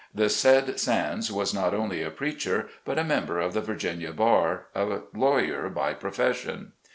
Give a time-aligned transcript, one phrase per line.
[0.15, 4.65] The said Sands was not only a preacher but a member of the Virginia Bar,
[4.73, 6.71] a lawyer by pro fession.